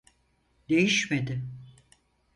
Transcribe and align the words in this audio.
Değişmedi 0.69 1.41